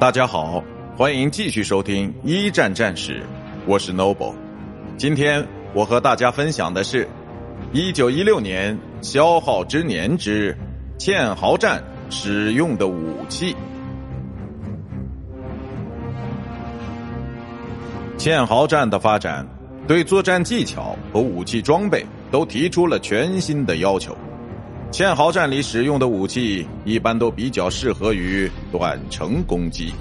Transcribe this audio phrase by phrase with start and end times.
[0.00, 0.64] 大家好，
[0.96, 3.22] 欢迎继续收听一战战史，
[3.66, 4.32] 我是 Noble。
[4.96, 7.06] 今天我和大家分享的是，
[7.74, 10.56] 一九一六年消耗之年之
[10.98, 13.54] 堑壕战使用的武器。
[18.16, 19.46] 堑壕战的发展，
[19.86, 24.16] 对作战技巧和武器装备都提出了全新的要求。
[24.92, 29.92] 堑壕战里使用的武器一般都比较适合于短程攻击，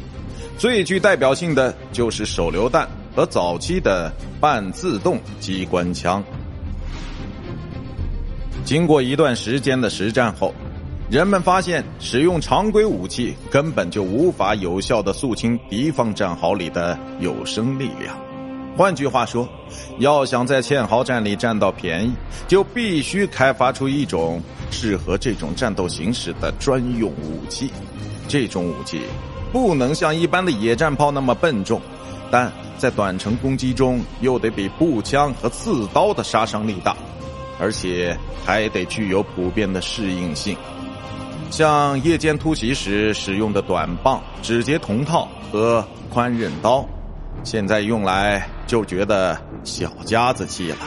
[0.57, 6.23] 最具代表性的就是手榴弹和早期的半自动机关枪。
[8.65, 10.53] 经过一段时间的实战后，
[11.09, 18.28] 人们发现使用常规武器根本就无法有效的肃清敌方战壕里的有生力量。
[18.79, 19.45] 换句话说，
[19.97, 22.13] 要想在堑壕战里占到便宜，
[22.47, 27.69] 就必须开发出一种适合这种战斗形式的专用武器。
[28.29, 29.01] 这种武器
[29.51, 31.81] 不能像一般的野战炮那么笨重，
[32.31, 36.95] 但在短程攻击中又得比步枪和刺刀的杀伤力大，
[37.59, 40.55] 而且还得具有普遍的适应性。
[41.51, 46.87] 像夜间突袭时使用的短棒、指节铜套和宽刃刀。
[47.43, 50.77] 现在用来就觉得小家子气了。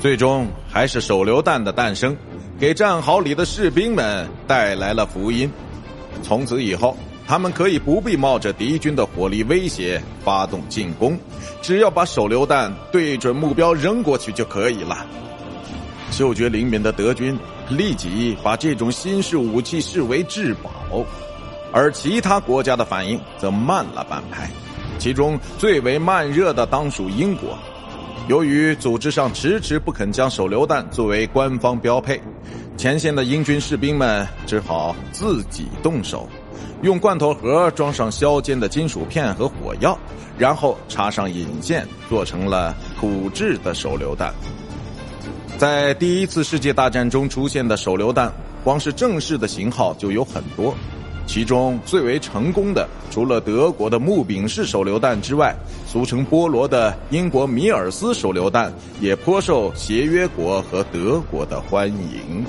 [0.00, 2.16] 最终还是手榴弹的诞生，
[2.58, 5.50] 给战壕里的士兵们带来了福音。
[6.22, 11.18] 从此以后，他们可以不必冒着敌军的火力威胁发动进攻，
[11.62, 15.06] 只要把手榴弹对准目标扔过去就可以了。
[16.10, 17.36] 嗅觉灵敏的德军
[17.68, 20.70] 立即把这种新式武器视为至宝，
[21.72, 24.48] 而其他国家的反应则慢了半拍。
[24.98, 27.58] 其中最为慢热的当属英国，
[28.28, 32.20] 由于组织上迟迟不肯将手榴弹作为官方标配，
[32.76, 36.28] 前线的英军士兵们只好自己动手，
[36.82, 39.98] 用罐头盒装上削尖的金属片和火药，
[40.38, 44.32] 然后插上引线，做成了土制的手榴弹。
[45.58, 48.32] 在第一次世界大战中出现的手榴弹，
[48.64, 50.74] 光是正式的型号就有很多。
[51.26, 55.54] 其中最为成功的，除了德国的木柄式手榴弹之外，
[55.86, 62.44] 俗称菠萝的英国米尔斯手榴弹也颇受协约国和德国的欢迎。